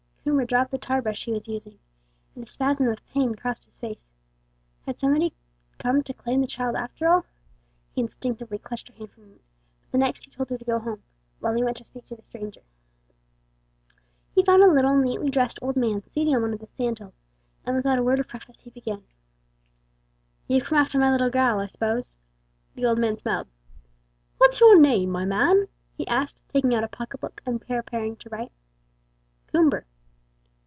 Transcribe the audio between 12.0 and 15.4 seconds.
to the stranger. He found a little, neatly